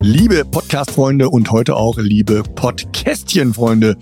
[0.00, 3.96] Liebe Podcast-Freunde und heute auch liebe Podcastchen-Freunde.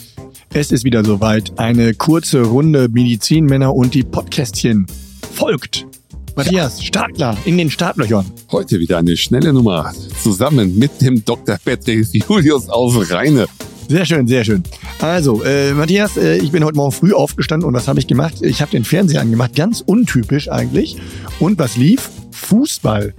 [0.55, 1.59] Es ist wieder soweit.
[1.59, 4.87] Eine kurze Runde Medizinmänner und die Podcastchen
[5.35, 5.87] folgt.
[6.35, 8.25] Matthias, Startklar in den Startlöchern.
[8.51, 9.93] Heute wieder eine schnelle Nummer
[10.23, 11.59] zusammen mit dem Dr.
[11.63, 13.47] Patrick Julius aus Rheine.
[13.89, 14.63] Sehr schön, sehr schön.
[15.01, 18.41] Also, äh, Matthias, äh, ich bin heute Morgen früh aufgestanden und was habe ich gemacht?
[18.41, 20.97] Ich habe den Fernseher angemacht, ganz untypisch eigentlich.
[21.41, 22.11] Und was lief?
[22.31, 23.15] Fußball.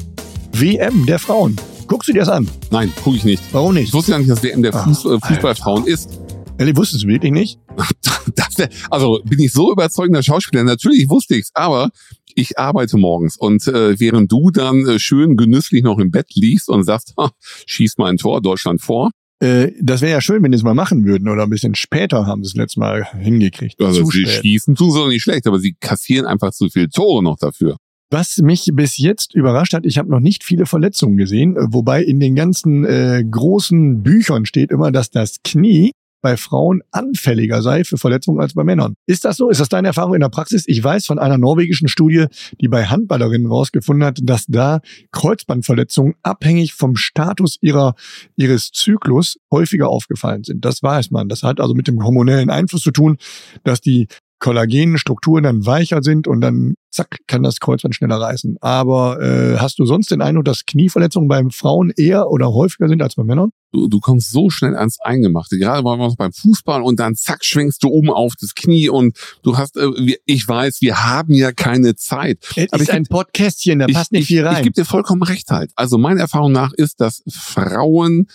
[0.54, 1.56] WM der Frauen.
[1.88, 2.50] Guckst du dir das an?
[2.72, 3.44] Nein, gucke ich nicht.
[3.52, 3.90] Warum nicht?
[3.90, 6.20] Ich wusste ja nicht, dass WM der Ach, Fuß, äh, Fußballfrauen ist.
[6.58, 7.59] Ehrlich, wusstest du wirklich nicht?
[8.36, 8.56] Das
[8.90, 10.64] also bin ich so überzeugender Schauspieler.
[10.64, 11.90] Natürlich wusste ich's, aber
[12.36, 16.70] ich arbeite morgens und äh, während du dann äh, schön genüsslich noch im Bett liegst
[16.70, 17.32] und sagst, ha,
[17.66, 19.12] schieß mal ein Tor, Deutschland vor.
[19.40, 22.26] Äh, das wäre ja schön, wenn die es mal machen würden oder ein bisschen später
[22.26, 23.82] haben sie es letztes Mal hingekriegt.
[23.82, 24.42] Also Zu sie spät.
[24.42, 27.78] schießen tun sie doch nicht schlecht, aber sie kassieren einfach zu viele Tore noch dafür.
[28.09, 32.20] Was mich bis jetzt überrascht hat, ich habe noch nicht viele Verletzungen gesehen, wobei in
[32.20, 35.94] den ganzen äh, großen Büchern steht immer, dass das Knie
[36.24, 38.96] bei Frauen anfälliger sei für Verletzungen als bei Männern.
[39.06, 39.50] Ist das so?
[39.50, 40.64] Ist das deine Erfahrung in der Praxis?
[40.68, 42.26] Ich weiß von einer norwegischen Studie,
[42.60, 44.80] die bei Handballerinnen rausgefunden hat, dass da
[45.12, 47.96] Kreuzbandverletzungen abhängig vom Status ihrer,
[48.38, 50.64] ihres Zyklus häufiger aufgefallen sind.
[50.64, 51.28] Das weiß man.
[51.28, 53.18] Das hat also mit dem hormonellen Einfluss zu tun,
[53.66, 54.08] dass die
[54.44, 58.58] Kollagenstrukturen dann weicher sind und dann zack kann das Kreuzband schneller reißen.
[58.59, 63.02] Aber äh, hast du sonst den Eindruck, dass Knieverletzungen bei Frauen eher oder häufiger sind
[63.02, 63.52] als bei Männern?
[63.71, 65.58] Du, du kommst so schnell ans Eingemachte.
[65.58, 68.89] Gerade waren wir noch beim Fußball und dann zack schwingst du oben auf das Knie
[68.89, 72.39] und du hast, äh, ich weiß, wir haben ja keine Zeit.
[72.58, 74.61] Es Aber ist ich ein Podcastchen, da passt nicht ich, viel Ich rein.
[74.64, 75.71] gebe dir vollkommen recht halt.
[75.77, 78.27] Also meiner Erfahrung nach ist, dass Frauen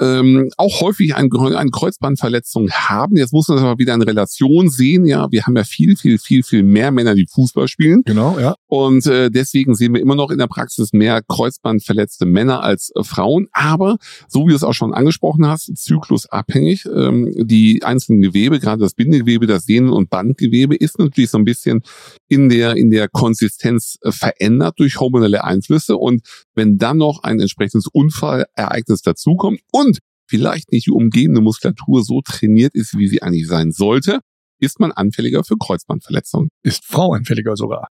[0.00, 3.16] ähm, auch häufig ein, eine Kreuzbandverletzung haben.
[3.16, 5.06] Jetzt muss man das aber wieder in Relation sehen.
[5.06, 8.02] Ja, wir haben ja viel, viel, viel, viel mehr Männer, die Fußball spielen.
[8.04, 8.54] genau, ja.
[8.66, 13.04] Und äh, deswegen sehen wir immer noch in der Praxis mehr Kreuzbandverletzte Männer als äh,
[13.04, 13.46] Frauen.
[13.52, 16.86] Aber so wie du es auch schon angesprochen hast, zyklusabhängig.
[16.86, 21.44] Ähm, die einzelnen Gewebe, gerade das Bindegewebe, das Sehnen- und Bandgewebe, ist natürlich so ein
[21.44, 21.82] bisschen
[22.28, 25.96] in der in der Konsistenz äh, verändert durch hormonelle Einflüsse.
[25.96, 26.22] Und
[26.54, 29.93] wenn dann noch ein entsprechendes Unfallereignis dazukommt und
[30.26, 34.20] vielleicht nicht die umgebende Muskulatur so trainiert ist, wie sie eigentlich sein sollte,
[34.64, 36.48] ist man anfälliger für Kreuzbandverletzungen.
[36.62, 37.88] Ist Frau anfälliger sogar.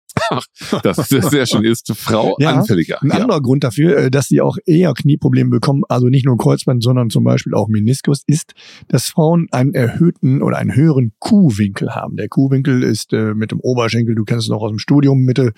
[0.82, 1.64] Das ist sehr schön.
[1.64, 3.02] Ist Frau Ja, anfälliger.
[3.02, 3.14] Ein Ja.
[3.16, 7.10] anderer Grund dafür, äh, dass sie auch eher Knieprobleme bekommen, also nicht nur Kreuzband, sondern
[7.10, 8.52] zum Beispiel auch Meniskus, ist,
[8.88, 12.16] dass Frauen einen erhöhten oder einen höheren Kuhwinkel haben.
[12.16, 15.52] Der Kuhwinkel ist äh, mit dem Oberschenkel, du kennst es noch aus dem Studium, Mitte,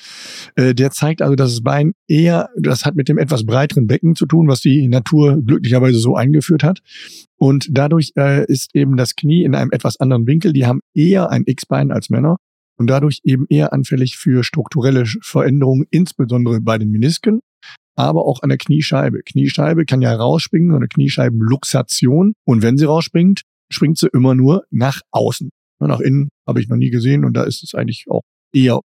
[0.56, 4.14] äh, der zeigt also, dass das Bein eher, das hat mit dem etwas breiteren Becken
[4.16, 6.80] zu tun, was die Natur glücklicherweise so eingeführt hat.
[7.42, 10.52] Und dadurch äh, ist eben das Knie in einem etwas anderen Winkel.
[10.52, 12.36] Die haben eher ein X-Bein als Männer
[12.78, 17.40] und dadurch eben eher anfällig für strukturelle Veränderungen, insbesondere bei den Menisken,
[17.96, 19.22] aber auch an der Kniescheibe.
[19.24, 22.34] Kniescheibe kann ja rausspringen, so eine Kniescheibenluxation.
[22.46, 23.42] Und wenn sie rausspringt,
[23.72, 25.50] springt sie immer nur nach außen.
[25.80, 28.22] Nach innen habe ich noch nie gesehen und da ist es eigentlich auch
[28.54, 28.78] eher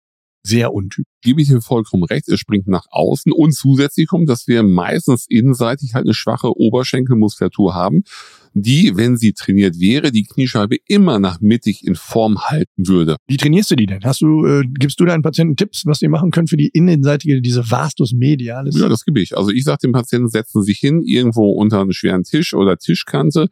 [0.47, 1.05] sehr untypisch.
[1.21, 2.27] Gebe ich dir vollkommen recht.
[2.29, 7.75] Es springt nach außen und zusätzlich kommt, dass wir meistens innenseitig halt eine schwache Oberschenkelmuskulatur
[7.75, 8.03] haben,
[8.53, 13.17] die, wenn sie trainiert wäre, die Kniescheibe immer nach mittig in Form halten würde.
[13.27, 14.03] Wie trainierst du die denn?
[14.03, 17.41] Hast du, äh, gibst du deinen Patienten Tipps, was sie machen können für die innenseitige,
[17.41, 18.79] diese Vastus medialis?
[18.79, 19.37] Ja, das gebe ich.
[19.37, 22.77] Also ich sage dem Patienten, setzen Sie sich hin, irgendwo unter einen schweren Tisch oder
[22.77, 23.49] Tischkante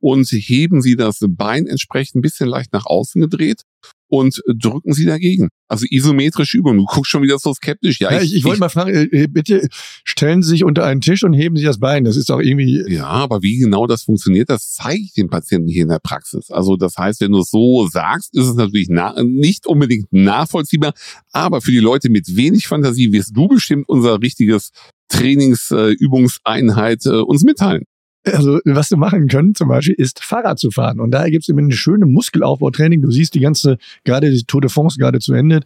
[0.00, 3.62] und heben Sie das Bein entsprechend ein bisschen leicht nach außen gedreht
[4.08, 5.48] und drücken Sie dagegen.
[5.68, 6.78] Also isometrische Übung.
[6.78, 8.00] Du guckst schon wieder so skeptisch.
[8.00, 9.68] Ja, Ja, ich, ich wollte mal fragen, äh, bitte
[10.04, 12.04] stellen Sie sich unter einen Tisch und heben Sie das Bein.
[12.04, 15.68] Das ist doch irgendwie, Ja, aber wie genau das funktioniert, das zeige ich dem Patienten
[15.68, 16.50] hier in der Praxis.
[16.50, 20.94] Also das heißt, wenn du es so sagst, ist es natürlich na nicht unbedingt nachvollziehbar,
[21.32, 24.70] aber für die Leute mit wenig Fantasie wirst du bestimmt unser richtiges
[25.08, 27.84] Trainingsübungseinheit äh, uns mitteilen.
[28.34, 31.00] Also was du machen können zum Beispiel, ist Fahrrad zu fahren.
[31.00, 33.02] Und da gibt's immer eine schöne Muskelaufbautraining.
[33.02, 35.60] Du siehst die ganze, gerade die Tour de France gerade zu Ende,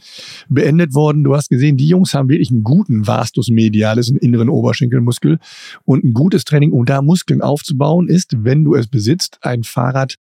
[0.49, 1.25] beendet worden.
[1.25, 5.39] Du hast gesehen, die Jungs haben wirklich einen guten Vastus medialis, einen inneren Oberschenkelmuskel
[5.85, 10.17] und ein gutes Training, um da Muskeln aufzubauen, ist, wenn du es besitzt, ein Fahrrad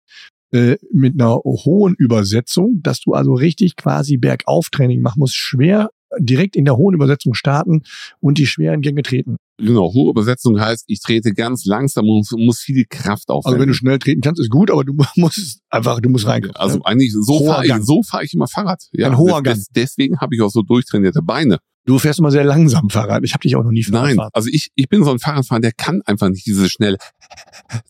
[0.51, 6.55] äh, mit einer hohen Übersetzung, dass du also richtig quasi Bergauftraining machen musst, schwer direkt
[6.55, 7.83] in der hohen Übersetzung starten
[8.19, 9.37] und die schweren Gänge treten.
[9.57, 13.53] Genau, hohe Übersetzung heißt, ich trete ganz langsam und muss viel Kraft aufwenden.
[13.55, 16.55] Also wenn du schnell treten kannst, ist gut, aber du musst einfach, du musst reinkommen.
[16.55, 16.85] Also ne?
[16.85, 17.83] eigentlich so fahre ich, Gang.
[17.83, 18.81] so fahr ich immer Fahrrad.
[18.91, 21.59] Ja, Ein hoher des- Deswegen habe ich auch so durchtrainierte Beine.
[21.85, 23.23] Du fährst immer sehr langsam Fahrrad.
[23.23, 24.29] Ich habe dich auch noch nie Fahrrad Nein, gefahren.
[24.33, 26.97] also ich, ich bin so ein Fahrradfahrer, der kann einfach nicht diese schnell,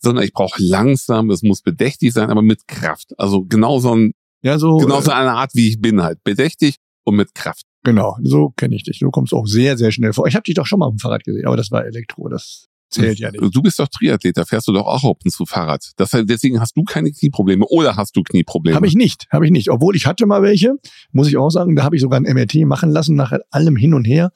[0.00, 3.12] sondern ich brauche langsam, es muss bedächtig sein, aber mit Kraft.
[3.18, 4.76] Also genau so, ein, Ja, so.
[4.78, 6.22] genau so äh, eine Art, wie ich bin halt.
[6.24, 7.64] Bedächtig und mit Kraft.
[7.82, 8.98] Genau, so kenne ich dich.
[8.98, 10.26] Du kommst auch sehr, sehr schnell vor.
[10.26, 12.28] Ich habe dich doch schon mal auf dem Fahrrad gesehen, aber das war Elektro.
[12.28, 13.42] Das zählt ja nicht.
[13.54, 15.92] Du bist doch Triathlet, da fährst du doch auch ab und zu Fahrrad.
[15.96, 18.76] Das deswegen hast du keine Knieprobleme oder hast du Knieprobleme?
[18.76, 19.70] Habe ich nicht, habe ich nicht.
[19.70, 20.76] Obwohl ich hatte mal welche,
[21.10, 23.94] muss ich auch sagen, da habe ich sogar ein MRT machen lassen, nach allem hin
[23.94, 24.30] und her.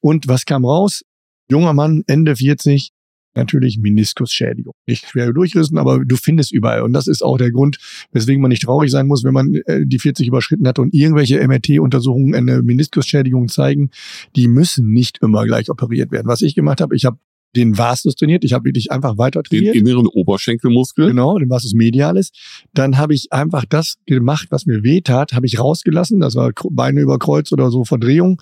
[0.00, 1.02] Und was kam raus?
[1.50, 2.92] Junger Mann, Ende 40,
[3.36, 4.74] natürlich Meniskusschädigung.
[4.86, 6.82] Nicht schwer durchrissen, aber du findest überall.
[6.82, 7.78] Und das ist auch der Grund,
[8.12, 11.46] weswegen man nicht traurig sein muss, wenn man äh, die 40 überschritten hat und irgendwelche
[11.46, 13.90] MRT-Untersuchungen eine Meniskusschädigung zeigen.
[14.36, 16.28] Die müssen nicht immer gleich operiert werden.
[16.28, 17.18] Was ich gemacht habe, ich habe
[17.56, 19.76] den Vastus trainiert, ich habe wirklich einfach weiter Den trainiert.
[19.76, 21.08] inneren Oberschenkelmuskel.
[21.08, 22.30] Genau, den Vastus medialis.
[22.72, 26.20] Dann habe ich einfach das gemacht, was mir weh tat, habe ich rausgelassen.
[26.20, 28.40] Das war Beine über Kreuz oder so Verdrehung.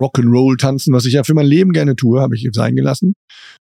[0.00, 3.14] Rock'n'Roll tanzen, was ich ja für mein Leben gerne tue, habe ich sein gelassen.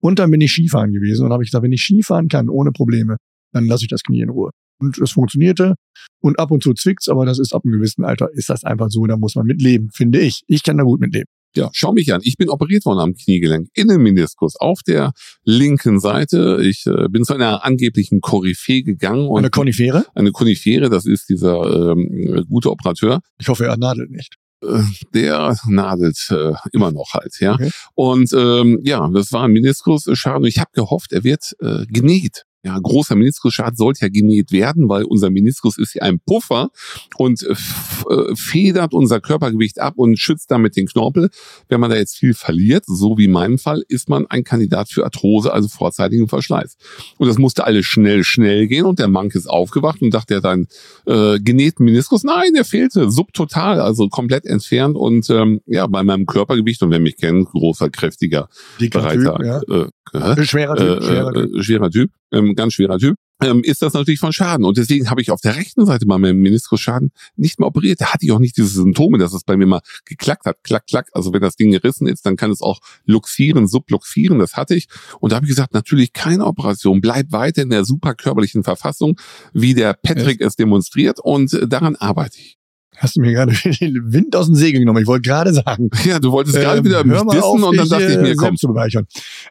[0.05, 2.73] Und dann bin ich Skifahren gewesen und habe ich gesagt, wenn ich Skifahren kann ohne
[2.73, 3.17] Probleme,
[3.53, 4.51] dann lasse ich das Knie in Ruhe.
[4.79, 5.77] Und es funktionierte.
[6.21, 8.89] Und ab und zu zwickt's, aber das ist ab einem gewissen Alter, ist das einfach
[8.91, 10.43] so, da muss man mit leben, finde ich.
[10.47, 11.25] Ich kann da gut mit leben.
[11.57, 12.21] Ja, schau mich an.
[12.23, 15.13] Ich bin operiert worden am Kniegelenk, Innenmeniskus auf der
[15.43, 16.59] linken Seite.
[16.63, 20.05] Ich äh, bin zu einer angeblichen Koryphäe gegangen und Eine Konifere?
[20.15, 24.35] eine Konifere, das ist dieser ähm, gute Operateur, Ich hoffe, er nadelt nicht.
[24.65, 24.83] Äh,
[25.15, 27.55] der nadelt äh, immer noch halt, ja.
[27.55, 27.71] Okay.
[27.95, 32.45] Und ähm, ja, das war ein Meniskusschaden und ich habe gehofft, er wird äh, genäht.
[32.65, 36.71] Ja, großer Meniskusschaden sollte ja genäht werden, weil unser Meniskus ist ja ein Puffer
[37.19, 41.29] und äh, äh, federt unser Körpergewicht ab und schützt damit den Knorpel.
[41.69, 44.89] Wenn man da jetzt viel verliert, so wie in meinem Fall, ist man ein Kandidat
[44.89, 46.77] für Arthrose, also vorzeitigen Verschleiß.
[47.19, 50.37] Und das musste alles schnell, schnell gehen und der Mank ist aufgewacht und dachte, er
[50.39, 50.69] hat einen
[51.07, 52.25] äh, genähten Meniskus.
[52.25, 57.01] Nein, der fehlte subtotal, also komplett entfernt und ähm, ja, bei meinem Körpergewicht und wer
[57.01, 58.49] mich kennt, großer, kräftiger,
[58.81, 59.61] Dicker breiter, Typ, ja.
[59.69, 60.45] äh, hä?
[60.45, 61.55] Schwerer äh, Typ, schwerer Typ.
[61.55, 64.65] äh, schwerer Typ, ähm, ganz schwerer Typ, ähm, ist das natürlich von Schaden.
[64.65, 68.01] Und deswegen habe ich auf der rechten Seite bei meinem Meniskusschaden nicht mehr operiert.
[68.01, 70.59] Da hatte ich auch nicht diese Symptome, dass es bei mir mal geklackt hat.
[70.63, 71.09] Klack, klack.
[71.13, 74.39] Also wenn das Ding gerissen ist, dann kann es auch luxieren, subluxieren.
[74.39, 74.87] Das hatte ich.
[75.21, 77.01] Und da habe ich gesagt, natürlich keine Operation.
[77.01, 79.19] Bleib weiter in der super körperlichen Verfassung,
[79.53, 81.19] wie der Patrick es demonstriert.
[81.21, 82.57] Und äh, daran arbeite ich.
[82.97, 85.03] Hast du mir gerade den Wind aus dem Segel genommen.
[85.03, 85.91] Ich wollte gerade sagen.
[86.05, 88.23] Ja, du wolltest gerade Ähm, wieder mich mal dissen auf, und dann dachte ich äh,
[88.23, 88.47] mir, komm.
[88.47, 89.07] selbst zu bereichern.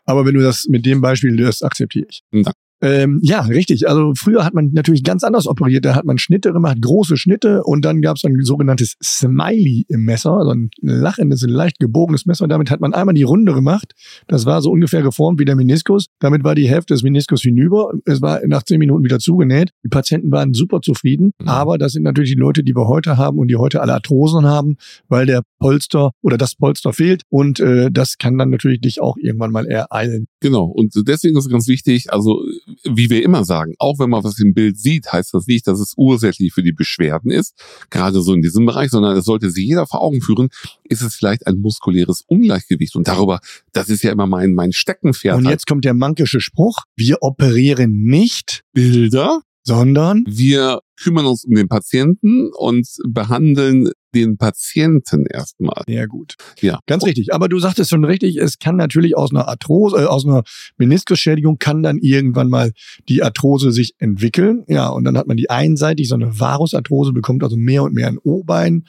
[0.06, 2.22] Aber wenn du das mit dem Beispiel löst, akzeptiere ich.
[2.32, 2.52] Danke.
[2.84, 3.88] Ähm, ja, richtig.
[3.88, 5.86] Also früher hat man natürlich ganz anders operiert.
[5.86, 10.04] Da hat man Schnitte gemacht, große Schnitte und dann gab es ein sogenanntes Smiley im
[10.04, 12.46] Messer, also ein lachendes, leicht gebogenes Messer.
[12.50, 13.94] Damit hat man einmal die Runde gemacht.
[14.28, 16.08] Das war so ungefähr geformt wie der Meniskus.
[16.20, 17.94] Damit war die Hälfte des Meniskus hinüber.
[18.04, 19.70] Es war nach zehn Minuten wieder zugenäht.
[19.86, 21.32] Die Patienten waren super zufrieden.
[21.40, 21.48] Mhm.
[21.48, 24.46] Aber das sind natürlich die Leute, die wir heute haben und die heute alle Arthrosen
[24.46, 24.76] haben,
[25.08, 27.22] weil der Polster oder das Polster fehlt.
[27.30, 30.28] Und äh, das kann dann natürlich dich auch irgendwann mal ereilen.
[30.42, 30.66] Genau.
[30.66, 32.44] Und deswegen ist es ganz wichtig, also
[32.84, 35.80] wie wir immer sagen, auch wenn man was im Bild sieht, heißt das nicht, dass
[35.80, 37.56] es ursächlich für die Beschwerden ist,
[37.90, 40.50] gerade so in diesem Bereich, sondern es sollte sich jeder vor Augen führen,
[40.84, 42.96] ist es vielleicht ein muskuläres Ungleichgewicht.
[42.96, 43.40] Und darüber,
[43.72, 45.38] das ist ja immer mein, mein Steckenpferd.
[45.38, 46.80] Und jetzt kommt der mankische Spruch.
[46.96, 49.42] Wir operieren nicht, Bilder.
[49.64, 55.83] sondern Wir kümmern uns um den Patienten und behandeln den Patienten erstmal.
[55.88, 56.36] Sehr gut.
[56.62, 56.80] Ja.
[56.88, 57.33] Ganz richtig.
[57.33, 60.44] Aber du sagtest schon richtig, es kann natürlich aus einer Arthrose, äh, aus einer
[60.77, 62.71] Meniskusschädigung kann dann irgendwann mal
[63.10, 64.63] die Arthrose sich entwickeln.
[64.68, 68.08] Ja, und dann hat man die einseitig so eine Varusarthrose, bekommt also mehr und mehr
[68.08, 68.86] ein O-Bein.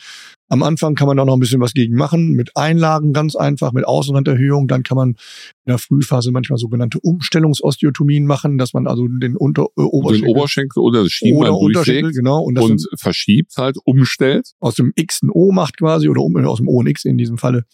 [0.49, 3.73] Am Anfang kann man da noch ein bisschen was gegen machen, mit Einlagen ganz einfach,
[3.73, 4.69] mit Außenranderhöhung.
[4.69, 5.17] Dann kann man in
[5.71, 10.83] der Frühphase manchmal sogenannte Umstellungsosteotomien machen, dass man also den Unter äh, Den Oberschenkel Oberschenkel
[10.83, 12.43] oder das Schienbein oder Unterschenkel, genau.
[12.43, 14.53] Und und verschiebt halt, umstellt.
[14.61, 17.19] aus dem X ein O macht quasi oder um, aus dem O ein X in
[17.19, 17.65] diesem Falle.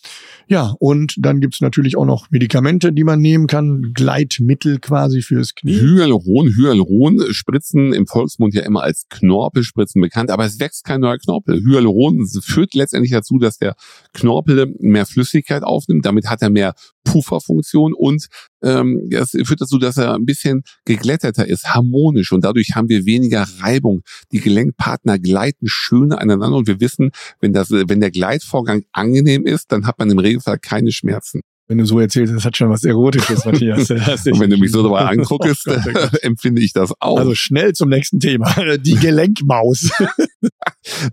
[0.48, 5.54] Ja, und dann gibt's natürlich auch noch Medikamente, die man nehmen kann, Gleitmittel quasi fürs
[5.54, 5.80] Knie.
[5.80, 11.18] Hyaluron, Hyaluron spritzen im Volksmund ja immer als Knorpelspritzen bekannt, aber es wächst kein neuer
[11.18, 11.60] Knorpel.
[11.60, 13.74] Hyaluron führt letztendlich dazu, dass der
[14.12, 18.26] Knorpel mehr Flüssigkeit aufnimmt, damit hat er mehr Pufferfunktion und
[18.62, 23.06] ähm, das führt dazu, dass er ein bisschen geglätterter ist, harmonisch und dadurch haben wir
[23.06, 24.02] weniger Reibung.
[24.32, 29.72] Die Gelenkpartner gleiten schöner aneinander und wir wissen, wenn das, wenn der Gleitvorgang angenehm ist,
[29.72, 31.40] dann hat man im Regelfall keine Schmerzen.
[31.70, 33.88] Wenn du so erzählst, das hat schon was Erotisches, Matthias.
[33.90, 37.16] Und wenn du mich so dabei anguckst, oh Gott, oh empfinde ich das auch.
[37.16, 38.52] Also schnell zum nächsten Thema.
[38.78, 39.88] Die Gelenkmaus.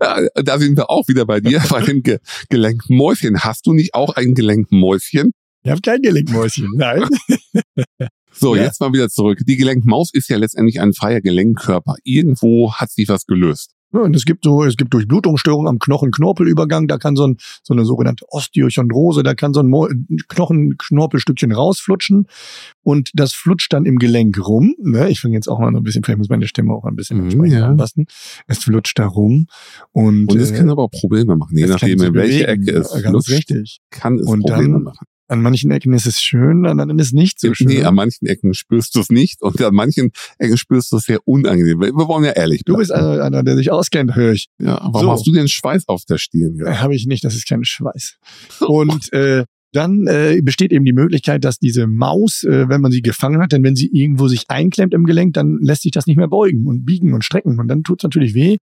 [0.00, 3.38] da sind wir auch wieder bei dir, bei dem Ge Gelenkmäuschen.
[3.44, 5.30] Hast du nicht auch ein Gelenkmäuschen?
[5.62, 7.04] Ich habe kein Gelenkmäuschen, nein.
[8.40, 8.64] So, ja.
[8.64, 9.40] jetzt mal wieder zurück.
[9.46, 11.96] Die Gelenkmaus ist ja letztendlich ein freier Gelenkkörper.
[12.04, 13.72] Irgendwo hat sich was gelöst.
[13.92, 17.72] Ja, und es gibt so, es gibt Durchblutungsstörungen am Knochen-Knorpelübergang, da kann so, ein, so
[17.72, 22.26] eine sogenannte Osteochondrose, da kann so ein Knochen-Knorpelstückchen rausflutschen
[22.82, 24.74] und das flutscht dann im Gelenk rum.
[24.78, 25.08] Ne?
[25.08, 27.28] Ich fange jetzt auch mal so ein bisschen, vielleicht muss meine Stimme auch ein bisschen
[27.28, 27.68] mhm, ja.
[27.68, 28.04] anpassen.
[28.46, 29.46] Es flutscht da rum
[29.92, 32.92] und, und es äh, kann aber auch Probleme machen, je nachdem, in welche Ecke es
[32.92, 33.80] flutscht, richtig.
[33.90, 35.06] kann es und Probleme dann, machen.
[35.28, 37.68] An manchen Ecken ist es schön, an anderen ist es nicht so schön.
[37.68, 41.04] Nee, an manchen Ecken spürst du es nicht und an manchen Ecken spürst du es
[41.04, 41.80] sehr unangenehm.
[41.80, 42.76] Wir wollen ja ehrlich bleiben.
[42.76, 44.48] Du bist einer, einer der sich auskennt, höre ich.
[44.58, 45.12] Ja, warum so.
[45.12, 46.56] hast du den Schweiß auf der Stirn?
[46.56, 46.80] Ja?
[46.80, 48.16] Habe ich nicht, das ist kein Schweiß.
[48.60, 53.02] Und äh, dann äh, besteht eben die Möglichkeit, dass diese Maus, äh, wenn man sie
[53.02, 56.16] gefangen hat, denn wenn sie irgendwo sich einklemmt im Gelenk, dann lässt sich das nicht
[56.16, 57.60] mehr beugen und biegen und strecken.
[57.60, 58.56] Und dann tut es natürlich weh.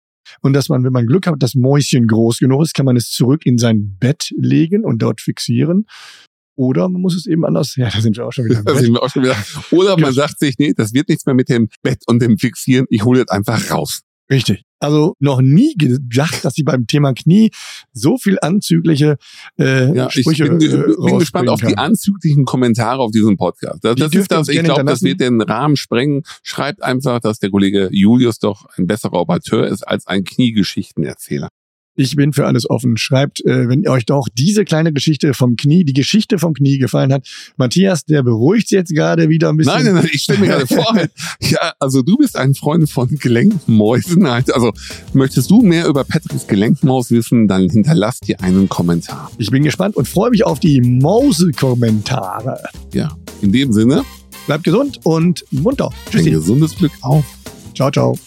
[0.40, 3.10] Und dass man, wenn man Glück hat, das Mäuschen groß genug ist, kann man es
[3.10, 5.86] zurück in sein Bett legen und dort fixieren.
[6.56, 8.62] Oder man muss es eben anders, ja, da sind wir auch schon wieder.
[8.64, 9.36] Da sind wir auch schon wieder.
[9.70, 12.86] Oder man sagt sich, nee, das wird nichts mehr mit dem Bett und dem Fixieren,
[12.90, 14.02] ich hole es einfach raus.
[14.30, 14.64] Richtig.
[14.78, 17.50] Also noch nie gedacht, dass sie beim Thema Knie
[17.92, 19.16] so viel anzügliche
[19.58, 21.68] äh, ja, Sprüche Ich bin, äh, bin gespannt auf kann.
[21.68, 23.84] die anzüglichen Kommentare auf diesem Podcast.
[23.84, 26.22] Das, Die das ist das, ich glaube, das wird den Rahmen sprengen.
[26.42, 31.48] Schreibt einfach, dass der Kollege Julius doch ein besserer Operateur ist als ein Kniegeschichtenerzähler.
[31.94, 32.96] Ich bin für alles offen.
[32.96, 37.12] Schreibt, äh, wenn euch doch diese kleine Geschichte vom Knie, die Geschichte vom Knie gefallen
[37.12, 37.26] hat.
[37.56, 39.74] Matthias, der beruhigt jetzt gerade wieder ein bisschen.
[39.74, 40.96] Nein, nein, nein, ich stelle mir gerade vor,
[41.40, 44.24] ja, also du bist ein Freund von Gelenkmäusen.
[44.26, 44.72] Also
[45.12, 49.30] möchtest du mehr über Patricks Gelenkmaus wissen, dann hinterlass dir einen Kommentar.
[49.38, 52.58] Ich bin gespannt und freue mich auf die Mause-Kommentare.
[52.94, 54.04] Ja, in dem Sinne,
[54.46, 55.86] Bleibt gesund und munter.
[55.90, 56.30] ein Tschüssi.
[56.30, 57.24] gesundes Glück auf.
[57.74, 58.18] Ciao, ciao.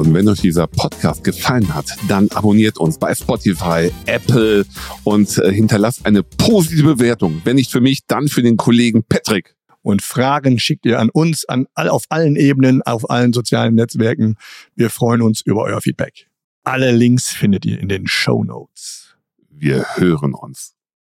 [0.00, 4.64] Und wenn euch dieser Podcast gefallen hat, dann abonniert uns bei Spotify, Apple
[5.04, 7.42] und äh, hinterlasst eine positive Bewertung.
[7.44, 9.54] Wenn nicht für mich, dann für den Kollegen Patrick.
[9.82, 14.36] Und Fragen schickt ihr an uns, an auf allen Ebenen, auf allen sozialen Netzwerken.
[14.74, 16.30] Wir freuen uns über euer Feedback.
[16.64, 19.16] Alle Links findet ihr in den Show Notes.
[19.50, 20.79] Wir hören uns.